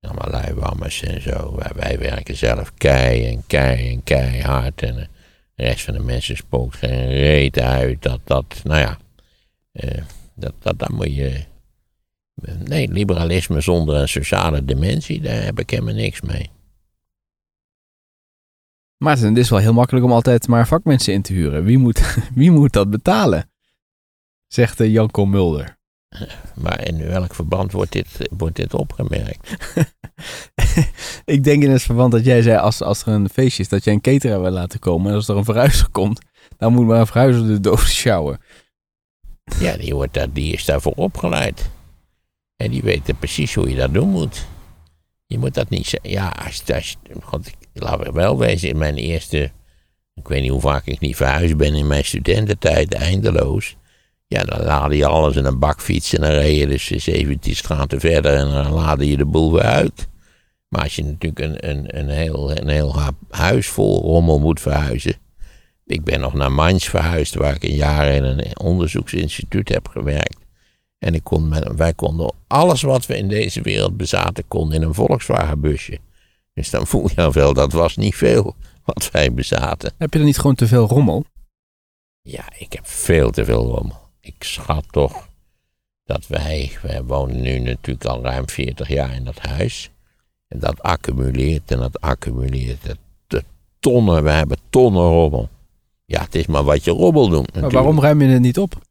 [0.00, 1.54] allemaal luiwammers en zo.
[1.56, 4.82] Wij, wij werken zelf kei en kei en keihard.
[4.82, 5.08] En de
[5.54, 8.02] rest van de mensen spookt geen reet uit.
[8.02, 8.98] Dat, dat, nou ja,
[9.72, 10.02] eh,
[10.34, 11.44] dat, dat, dat moet je.
[12.64, 16.50] Nee, liberalisme zonder een sociale dimensie, daar heb ik helemaal niks mee.
[18.96, 21.64] Maarten, het is wel heel makkelijk om altijd maar vakmensen in te huren.
[21.64, 23.50] Wie moet, wie moet dat betalen?
[24.48, 25.76] Zegt uh, Janko Mulder.
[26.62, 29.56] Maar in welk verband wordt dit, wordt dit opgemerkt?
[31.24, 33.84] ik denk in het verband dat jij zei, als, als er een feestje is, dat
[33.84, 35.10] jij een cateraar wil laten komen.
[35.10, 36.20] En als er een verhuizer komt,
[36.56, 38.40] dan moet maar een verhuizer de dood sjouwen.
[39.58, 41.70] Ja, die, wordt daar, die is daarvoor opgeleid.
[42.56, 44.46] En die weet precies hoe je dat doen moet.
[45.26, 46.10] Je moet dat niet zeggen.
[46.10, 49.50] Ja, als, als, God, laat ik wel wezen, in mijn eerste...
[50.14, 53.76] Ik weet niet hoe vaak ik niet verhuisd ben in mijn studententijd, eindeloos.
[54.30, 58.00] Ja, dan laadde je alles in een bakfiets en dan reed je dus 17 straten
[58.00, 60.08] verder en dan laadde je de boel weer uit.
[60.68, 62.96] Maar als je natuurlijk een, een, een, heel, een heel
[63.30, 65.14] huis vol rommel moet verhuizen.
[65.86, 70.36] Ik ben nog naar Mainz verhuisd, waar ik een jaar in een onderzoeksinstituut heb gewerkt.
[70.98, 74.82] En ik kon met, wij konden alles wat we in deze wereld bezaten, kon in
[74.82, 75.98] een Volkswagen busje.
[76.54, 79.92] Dus dan voel je wel, dat was niet veel wat wij bezaten.
[79.98, 81.24] Heb je dan niet gewoon te veel rommel?
[82.20, 85.28] Ja, ik heb veel te veel rommel ik schat toch
[86.04, 89.90] dat wij, wij wonen nu natuurlijk al ruim 40 jaar in dat huis.
[90.48, 92.96] En dat accumuleert en dat accumuleert.
[93.26, 93.44] De
[93.78, 95.48] tonnen, we hebben tonnen rommel.
[96.04, 97.60] Ja, het is maar wat je rommel doet.
[97.60, 98.86] Maar waarom ruim je het niet op?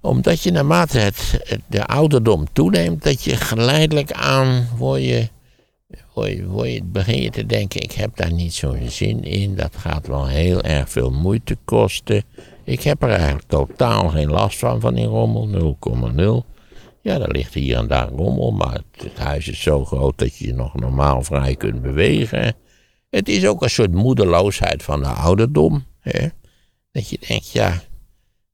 [0.00, 5.28] Omdat je naarmate het, de ouderdom toeneemt, dat je geleidelijk aan word je,
[6.14, 9.56] word je, word je, begin je te denken, ik heb daar niet zo'n zin in.
[9.56, 12.24] Dat gaat wel heel erg veel moeite kosten.
[12.68, 15.76] Ik heb er eigenlijk totaal geen last van, van die rommel,
[16.44, 16.46] 0,0.
[17.02, 20.46] Ja, er ligt hier en daar rommel, maar het, huis is zo groot dat je
[20.46, 22.56] je nog normaal vrij kunt bewegen.
[23.10, 25.84] Het is ook een soort moedeloosheid van de ouderdom.
[26.00, 26.28] Hè?
[26.92, 27.82] Dat je denkt, ja,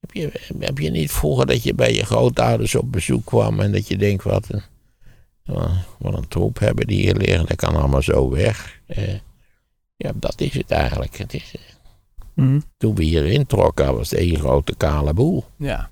[0.01, 3.73] heb je, heb je niet vroeger dat je bij je grootouders op bezoek kwam en
[3.73, 4.63] dat je denkt, wat een,
[5.99, 8.81] wat een troep hebben die hier liggen, dat kan allemaal zo weg.
[9.97, 11.17] ja, dat is het eigenlijk.
[11.17, 11.55] Het is,
[12.35, 12.63] Mm.
[12.77, 15.45] Toen we hier introkken, was het één grote kale boel.
[15.59, 15.91] Ja.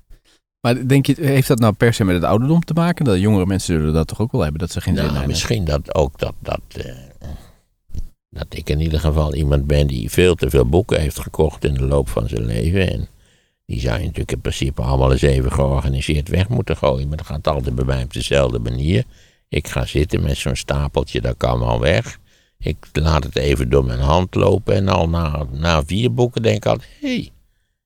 [0.61, 3.05] Maar denk je, heeft dat nou per se met het ouderdom te maken?
[3.05, 5.31] Dat jongere mensen zullen dat toch ook wel hebben, dat ze geen nou, zin hebben?
[5.33, 6.93] Misschien dat ook dat, dat, uh,
[8.29, 11.73] dat ik in ieder geval iemand ben die veel te veel boeken heeft gekocht in
[11.73, 12.91] de loop van zijn leven.
[12.91, 13.07] En
[13.65, 17.07] die zou je natuurlijk in principe allemaal eens even georganiseerd weg moeten gooien.
[17.07, 19.03] Maar dat gaat altijd bij mij op dezelfde manier.
[19.49, 22.19] Ik ga zitten met zo'n stapeltje, dat kan wel weg.
[22.63, 26.55] Ik laat het even door mijn hand lopen en al na, na vier boeken denk
[26.55, 27.31] ik altijd, hé, hey,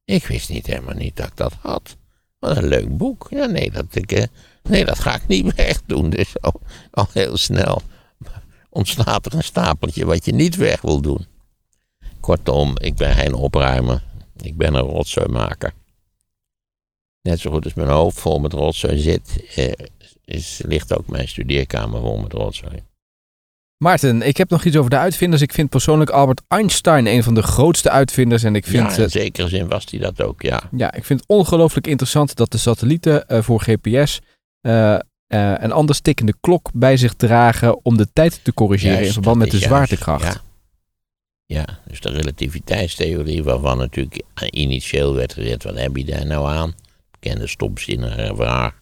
[0.06, 1.98] ik wist niet helemaal niet dat ik dat had.
[2.40, 3.28] Wat een leuk boek.
[3.30, 4.24] Ja, nee, dat, eh,
[4.64, 6.10] nee, dat ga ik niet weg doen.
[6.10, 6.62] Dus al,
[6.92, 7.82] al heel snel
[8.70, 11.26] ontstaat er een stapeltje wat je niet weg wil doen.
[12.20, 14.04] Kortom, ik ben geen opruimer.
[14.42, 15.74] Ik ben een rotzooimaker.
[17.22, 19.72] Net zo goed als mijn hoofd vol met rotzooi zit, eh,
[20.26, 22.84] is, ligt ook mijn studeerkamer vol met rotzooi.
[23.78, 25.42] Maarten, ik heb nog iets over de uitvinders.
[25.42, 28.44] Ik vind persoonlijk Albert Einstein een van de grootste uitvinders.
[28.44, 30.64] En ik vind, ja, in zekere zin was hij dat ook, ja.
[30.76, 34.20] Ja, ik vind het ongelooflijk interessant dat de satellieten uh, voor GPS
[34.62, 35.00] uh, uh,
[35.58, 39.52] een anders tikkende klok bij zich dragen om de tijd te corrigeren in verband met
[39.52, 40.24] de zwaartekracht.
[40.24, 40.42] Ja.
[41.46, 46.74] ja, dus de relativiteitstheorie waarvan natuurlijk initieel werd gezegd, wat heb je daar nou aan?
[47.12, 48.74] Bekende stomzinnige vraag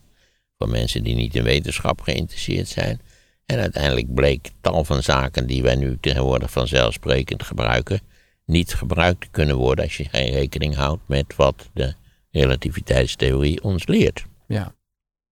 [0.58, 3.01] van mensen die niet in wetenschap geïnteresseerd zijn.
[3.45, 7.99] En uiteindelijk bleek tal van zaken die wij nu tegenwoordig vanzelfsprekend gebruiken,
[8.45, 11.93] niet gebruikt te kunnen worden als je geen rekening houdt met wat de
[12.31, 14.25] relativiteitstheorie ons leert.
[14.47, 14.73] Ja.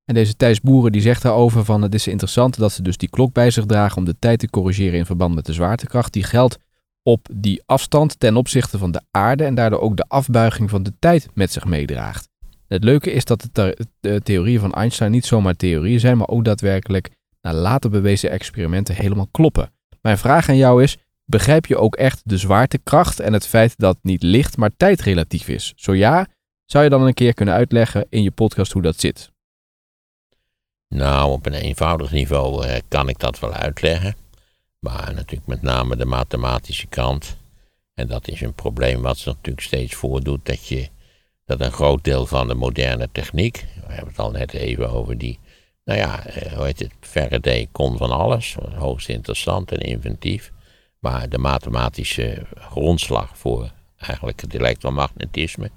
[0.06, 3.10] En deze Thijs Boeren die zegt daarover van het is interessant dat ze dus die
[3.10, 6.13] klok bij zich dragen om de tijd te corrigeren in verband met de zwaartekracht.
[6.13, 6.58] Die geldt
[7.04, 10.93] op die afstand ten opzichte van de aarde en daardoor ook de afbuiging van de
[10.99, 12.30] tijd met zich meedraagt.
[12.67, 16.45] Het leuke is dat de, de theorieën van Einstein niet zomaar theorieën zijn, maar ook
[16.45, 17.10] daadwerkelijk
[17.43, 19.71] na later bewezen experimenten helemaal kloppen.
[20.01, 23.97] Mijn vraag aan jou is: begrijp je ook echt de zwaartekracht en het feit dat
[24.01, 25.73] niet licht, maar tijd relatief is?
[25.75, 26.27] Zo ja,
[26.65, 29.32] zou je dan een keer kunnen uitleggen in je podcast hoe dat zit?
[30.88, 34.15] Nou, op een eenvoudig niveau eh, kan ik dat wel uitleggen.
[34.79, 37.38] Maar natuurlijk met name de mathematische kant.
[37.93, 40.45] En dat is een probleem wat zich natuurlijk steeds voordoet.
[40.45, 40.89] Dat, je,
[41.45, 43.65] dat een groot deel van de moderne techniek.
[43.75, 45.39] We hebben het al net even over die.
[45.86, 46.91] Nou ja, eh, hoe heet het?
[47.00, 48.56] Faraday kon van alles.
[48.76, 50.52] Hoogst interessant en inventief.
[51.00, 55.72] Maar de mathematische grondslag voor eigenlijk het elektromagnetisme.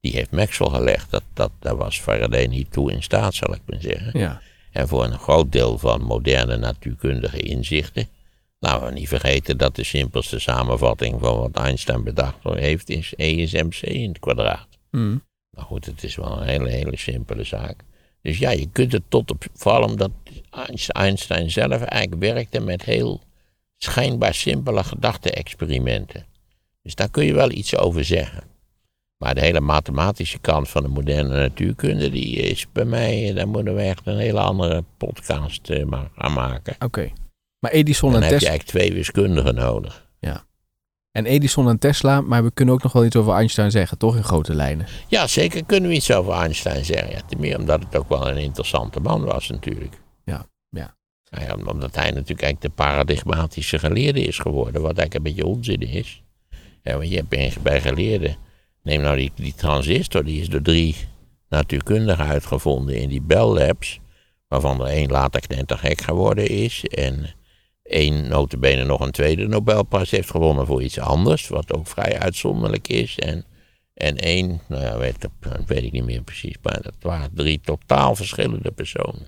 [0.00, 1.10] Die heeft Maxwell gelegd.
[1.10, 4.18] Dat, dat, daar was Faraday niet toe in staat, zal ik maar zeggen.
[4.18, 4.40] Ja.
[4.72, 8.08] En voor een groot deel van moderne natuurkundige inzichten.
[8.58, 13.30] Laten we niet vergeten dat de simpelste samenvatting van wat Einstein bedacht heeft is E
[13.30, 14.68] is mc in het kwadraat.
[14.90, 15.22] Mm.
[15.50, 17.84] Nou goed, het is wel een hele, hele simpele zaak.
[18.22, 20.10] Dus ja, je kunt het tot op, vooral omdat
[20.86, 23.20] Einstein zelf eigenlijk werkte met heel
[23.76, 26.26] schijnbaar simpele gedachte-experimenten.
[26.82, 28.42] Dus daar kun je wel iets over zeggen.
[29.16, 33.74] Maar de hele mathematische kant van de moderne natuurkunde, die is bij mij, daar moeten
[33.74, 36.76] we echt een hele andere podcast uh, gaan maken.
[36.78, 37.12] Oké.
[37.58, 38.50] Maar Edison Dan en heb je Tesla.
[38.50, 40.08] eigenlijk twee wiskundigen nodig.
[41.12, 44.16] En Edison en Tesla, maar we kunnen ook nog wel iets over Einstein zeggen, toch
[44.16, 44.86] in grote lijnen.
[45.08, 47.10] Ja, zeker kunnen we iets over Einstein zeggen.
[47.10, 49.94] Ja, ten meer omdat het ook wel een interessante man was natuurlijk.
[50.24, 50.94] Ja, ja.
[51.30, 55.46] Nou ja, omdat hij natuurlijk eigenlijk de paradigmatische geleerde is geworden, wat eigenlijk een beetje
[55.54, 56.22] onzin is.
[56.82, 58.36] Ja, want je hebt bij- bij geleerden,
[58.82, 60.96] neem nou die, die transistor, die is door drie
[61.48, 64.00] natuurkundigen uitgevonden in die Bell Labs,
[64.48, 67.26] waarvan er één later knettergek geworden is en
[67.90, 72.88] één notabene nog een tweede Nobelprijs heeft gewonnen voor iets anders, wat ook vrij uitzonderlijk
[72.88, 73.18] is.
[73.18, 73.44] En,
[73.94, 75.30] en één, nou ja, weet, dat
[75.66, 79.26] weet ik niet meer precies, maar dat waren drie totaal verschillende personen.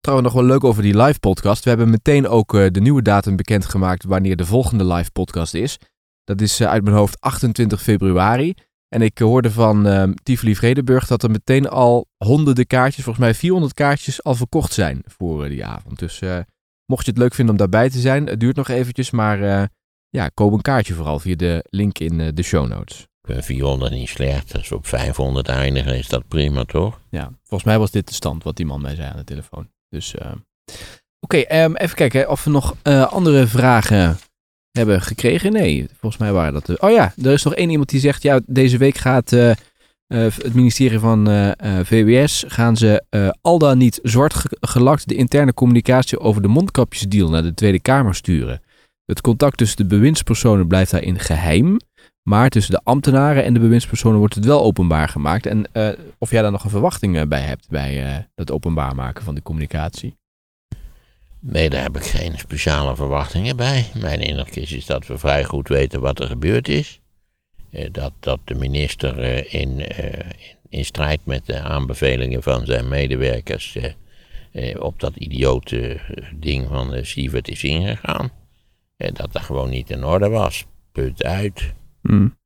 [0.00, 1.62] Trouwens, nog wel leuk over die live podcast.
[1.64, 5.78] We hebben meteen ook eh, de nieuwe datum bekendgemaakt wanneer de volgende live podcast is.
[6.24, 8.54] Dat is eh, uit mijn hoofd 28 februari.
[8.94, 13.34] En ik hoorde van uh, Tivoli Vredenburg dat er meteen al honderden kaartjes, volgens mij
[13.34, 15.98] 400 kaartjes, al verkocht zijn voor eh, die avond.
[15.98, 16.38] Dus eh,
[16.86, 19.64] mocht je het leuk vinden om daarbij te zijn, het duurt nog eventjes, maar eh,
[20.08, 23.00] ja, koop een kaartje vooral via de link in eh, de show notes.
[23.00, 27.00] Ik vind 400 niet slecht, als we op 500 eindigen is dat prima toch?
[27.10, 29.68] Ja, volgens mij was dit de stand wat die man mij zei aan de telefoon.
[29.88, 30.32] Dus eh,
[31.20, 34.18] oké, ehm, even kijken of we nog andere vragen
[34.70, 35.52] hebben gekregen.
[35.52, 36.80] Nee, volgens mij waren dat de...
[36.80, 39.32] Oh ja, er is nog één iemand die zegt, ja, deze week gaat
[40.18, 45.08] het ministerie van eh, eh, VWS, gaan ze eh, al dan niet zwart ge- gelakt
[45.08, 48.62] de interne communicatie over de mondkapjesdeal naar de Tweede Kamer sturen.
[49.04, 51.76] Het contact tussen de bewindspersonen blijft daarin geheim.
[52.28, 55.46] Maar tussen de ambtenaren en de bewindspersonen wordt het wel openbaar gemaakt.
[55.46, 58.94] En eh, of jij daar nog een verwachting eh, bij hebt bij eh, het openbaar
[58.94, 60.16] maken van die communicatie?
[61.40, 63.90] Nee, daar heb ik geen speciale verwachtingen bij.
[64.00, 67.00] Mijn indruk is dat we vrij goed weten wat er gebeurd is.
[67.74, 70.30] Eh, dat, dat de minister eh, in, eh,
[70.68, 73.78] in strijd met de aanbevelingen van zijn medewerkers
[74.78, 76.00] op dat idiote
[76.34, 78.30] ding van de Sievert is ingegaan.
[78.96, 80.64] En dat dat gewoon niet in orde was.
[80.92, 81.74] Punt uit.
[82.02, 82.36] Hmm.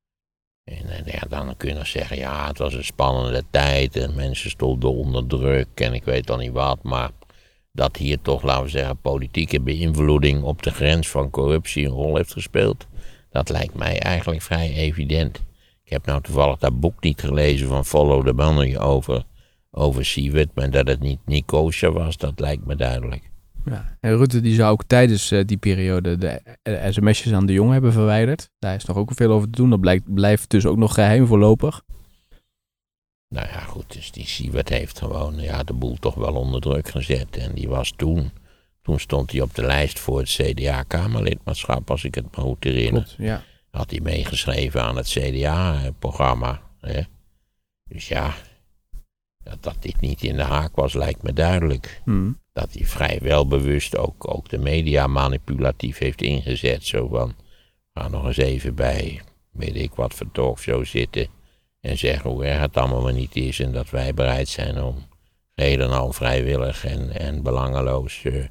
[0.64, 4.50] En, ja, dan kun je nog zeggen, ja, het was een spannende tijd en mensen
[4.50, 7.10] stonden onder druk en ik weet al niet wat, maar
[7.72, 12.16] dat hier toch, laten we zeggen, politieke beïnvloeding op de grens van corruptie een rol
[12.16, 12.86] heeft gespeeld,
[13.30, 15.36] dat lijkt mij eigenlijk vrij evident.
[15.84, 19.24] Ik heb nou toevallig dat boek niet gelezen van Follow the Money over,
[19.70, 23.30] over Siewert, maar dat het niet, niet kosher was, dat lijkt me duidelijk.
[23.64, 23.96] Ja.
[24.00, 27.72] En Rutte die zou ook tijdens eh, die periode de eh, sms'jes aan de Jong
[27.72, 28.50] hebben verwijderd.
[28.59, 29.70] Daar is nog ook veel over te doen.
[29.70, 31.82] Dat blijkt, blijft dus ook nog geheim voorlopig.
[33.28, 36.88] Nou ja, goed, dus die Siewert heeft gewoon ja, de boel toch wel onder druk
[36.88, 37.36] gezet.
[37.36, 38.30] En die was toen,
[38.89, 43.03] toen stond hij op de lijst voor het CDA-Kamerlidmaatschap, als ik het me goed herinner.
[43.03, 43.43] Klopt, ja.
[43.70, 46.61] Had hij meegeschreven aan het CDA-programma.
[47.84, 48.34] Dus ja,
[49.43, 52.01] dat, dat dit niet in de haak was, lijkt me duidelijk.
[52.05, 52.39] Hmm.
[52.53, 56.84] Dat hij vrij welbewust ook, ook de media manipulatief heeft ingezet.
[56.84, 57.34] Zo van,
[57.95, 59.20] ga nog eens even bij,
[59.51, 61.26] weet ik wat voor talkshow zitten.
[61.80, 63.61] En zeggen hoe erg het allemaal maar niet is.
[63.61, 65.07] En dat wij bereid zijn om
[65.55, 68.45] geheel en al vrijwillig en, en belangeloos eh,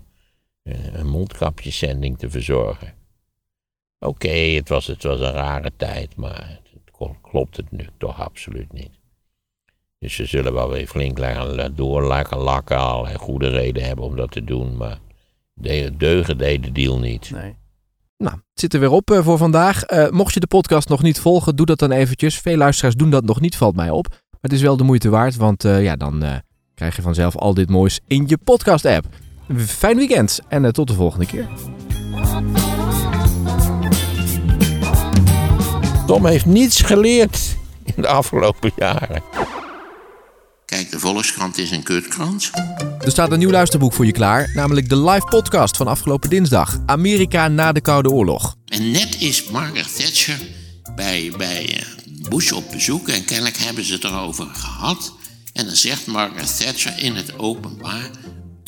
[0.93, 2.93] een mondkapjeszending te verzorgen.
[3.99, 8.74] Oké, het, was, het was een rare tijd, maar het klopt het nu toch absoluut
[8.74, 8.91] niet.
[9.99, 11.18] Dus ze zullen wel weer flink
[11.76, 14.99] door lakken lakken, allerlei goede reden hebben om dat te doen, maar
[15.53, 17.32] de deugen deed de deal niet.
[17.32, 17.55] Nee.
[18.18, 19.89] Nou, het zit er weer op eh, voor vandaag.
[19.91, 22.39] Uh, mocht je de podcast nog niet volgen, doe dat dan eventjes.
[22.39, 24.07] Veel luisteraars doen dat nog niet, valt mij op.
[24.09, 26.24] Maar het is wel de moeite waard, want ja, dan
[26.74, 29.05] krijg je vanzelf al dit moois in je podcast-app.
[29.56, 31.48] Fijn weekend en tot de volgende keer.
[36.08, 39.24] Tom heeft niets geleerd in de afgelopen jaren.
[40.66, 42.52] Kijk, de Volkskrant is een kutkrant.
[43.00, 46.78] Er staat een nieuw luisterboek voor je klaar, namelijk de live podcast van afgelopen dinsdag.
[46.86, 48.56] Amerika na de Koude Oorlog.
[48.66, 50.39] En net is Margaret Thatcher
[50.95, 55.14] bij, bij eh, Bush op bezoek en kennelijk hebben ze het erover gehad.
[55.54, 58.10] En dan zegt Margaret Thatcher in het openbaar: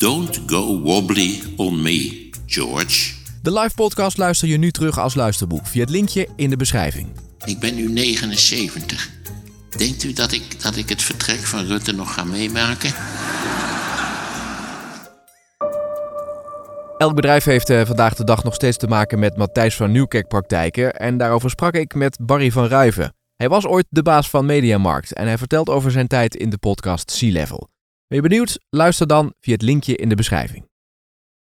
[0.00, 3.14] Don't go wobbly on me, George.
[3.42, 7.08] De live podcast luister je nu terug als luisterboek via het linkje in de beschrijving.
[7.44, 9.10] Ik ben nu 79.
[9.76, 12.94] Denkt u dat ik, dat ik het vertrek van Rutte nog ga meemaken?
[16.98, 20.28] Elk bedrijf heeft uh, vandaag de dag nog steeds te maken met Matthijs van Nieuwkerk
[20.28, 20.96] praktijken.
[20.96, 23.14] En daarover sprak ik met Barry van Ruiven.
[23.36, 26.58] Hij was ooit de baas van Mediamarkt en hij vertelt over zijn tijd in de
[26.58, 27.68] podcast Sea Level.
[28.10, 28.58] Ben je benieuwd?
[28.70, 30.69] Luister dan via het linkje in de beschrijving.